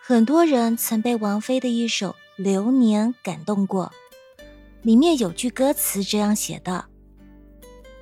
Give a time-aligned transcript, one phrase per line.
[0.00, 3.92] 很多人曾被王菲的一首《流年》感动过，
[4.80, 6.86] 里面有句歌词这样写的：“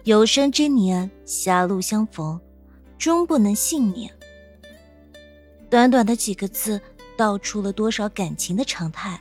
[0.04, 2.40] 有生之年，狭路相逢，
[2.96, 4.09] 终不能幸免。”
[5.68, 6.80] 短短的几个字，
[7.16, 9.20] 道出了多少感情的常态。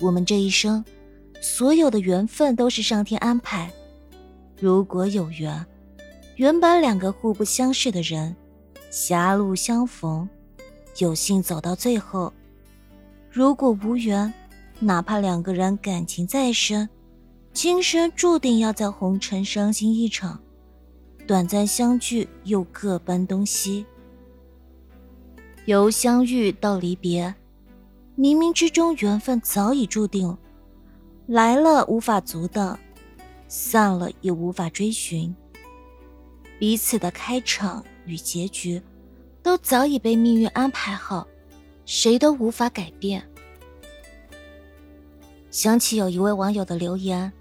[0.00, 0.82] 我们这一生，
[1.42, 3.70] 所有的缘分都是上天安排。
[4.58, 5.66] 如果有缘，
[6.36, 8.34] 原本两个互不相识的人，
[8.90, 10.26] 狭路相逢。
[10.98, 12.32] 有幸走到最后，
[13.30, 14.32] 如果无缘，
[14.80, 16.88] 哪怕两个人感情再深，
[17.52, 20.40] 今生注定要在红尘伤心一场，
[21.24, 23.86] 短暂相聚又各奔东西。
[25.66, 27.32] 由相遇到离别，
[28.16, 30.36] 冥冥之中缘分早已注定，
[31.26, 32.76] 来了无法阻挡，
[33.46, 35.32] 散了也无法追寻。
[36.58, 38.82] 彼此的开场与结局。
[39.42, 41.26] 都早已被命运安排好，
[41.86, 43.26] 谁都无法改变。
[45.50, 47.32] 想起有一位网友的留言：“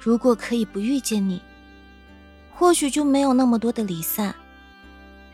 [0.00, 1.42] 如果可以不遇见你，
[2.54, 4.32] 或许就没有那么多的离散；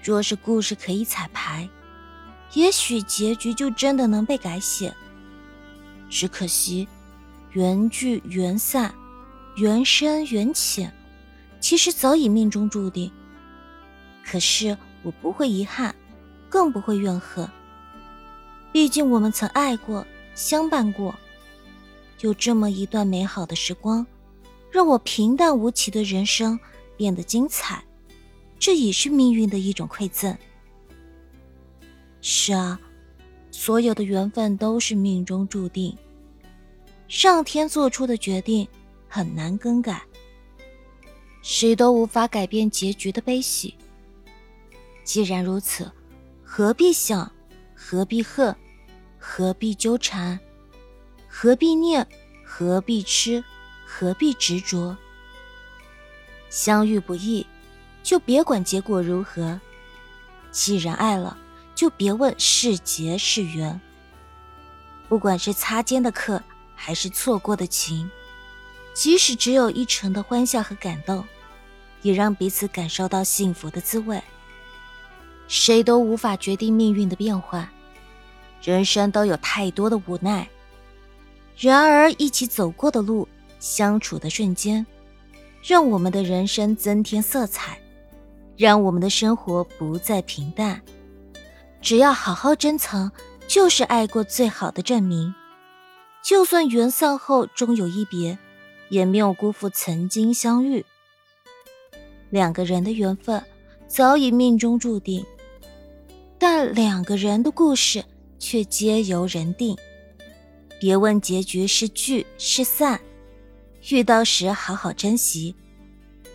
[0.03, 1.69] 若是故事可以彩排，
[2.55, 4.93] 也许结局就真的能被改写。
[6.11, 6.89] 只可惜，
[7.53, 8.93] 缘聚缘散，
[9.57, 10.93] 缘深缘浅，
[11.61, 13.13] 其实早已命中注定。
[14.25, 14.77] 可是。”
[15.07, 15.95] 我不会遗憾，
[16.49, 17.49] 更不会怨恨。
[18.73, 20.05] 毕竟我们曾爱过，
[20.35, 21.15] 相伴过，
[22.23, 24.05] 有这么一段美好的时光，
[24.69, 26.59] 让我平淡无奇的人生
[26.97, 27.85] 变得精彩。
[28.59, 30.37] 这也是命运的一种馈赠。
[32.21, 32.81] 是啊，
[33.53, 35.97] 所有的缘分都是命中注定，
[37.07, 38.67] 上天做出的决定
[39.07, 40.03] 很难更改，
[41.43, 43.73] 谁都无法改变结局的悲喜。
[45.07, 45.91] 既然如此，
[46.45, 47.31] 何必想，
[47.77, 48.55] 何必恨，
[49.21, 50.39] 何必纠缠，
[51.29, 52.05] 何必念，
[52.45, 53.43] 何必痴，
[53.87, 54.97] 何必执着？
[56.51, 57.47] 相遇不易，
[58.03, 59.61] 就别管结果如何；
[60.51, 61.39] 既然爱了，
[61.73, 63.81] 就别问是劫是缘。
[65.09, 66.43] 不管是擦肩的客，
[66.75, 68.11] 还是错过的情，
[68.93, 71.25] 即使只有一程的欢笑和感动，
[72.03, 74.21] 也让彼此感受到幸福的滋味。
[75.49, 77.71] 谁都无法决定命运的变化，
[78.63, 80.49] 人生都有太多的无奈。
[81.57, 83.27] 然而，一起走过的路，
[83.59, 84.85] 相处的瞬间，
[85.63, 87.79] 让我们的人生增添色彩，
[88.57, 90.83] 让我们的生活不再平淡。
[91.81, 93.11] 只要好好珍藏，
[93.47, 95.35] 就是爱过最好的证明。
[96.23, 98.37] 就算缘散后终有一别，
[98.89, 100.85] 也没有辜负曾经相遇。
[102.31, 103.43] 两个人的缘分，
[103.87, 105.25] 早已命中注定。
[106.73, 108.05] 两个人的故事
[108.39, 109.77] 却皆由人定。
[110.79, 113.01] 别问结局是聚是散，
[113.91, 115.55] 遇到时好好珍惜，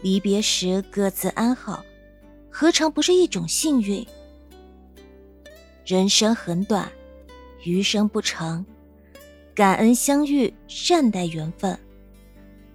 [0.02, 1.84] 离别时各自安好，
[2.50, 4.06] 何尝不是一种幸运？
[5.86, 6.92] 人生很短，
[7.64, 8.66] 余生不长，
[9.54, 11.78] 感恩相遇，善待缘分。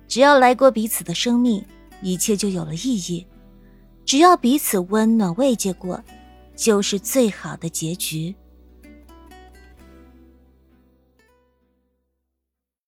[0.06, 1.64] 只要来过彼此的生命，
[2.00, 3.26] 一切就有了意义。
[4.04, 6.00] 只要彼此温暖慰藉过。
[6.56, 8.34] 就是最好的结局。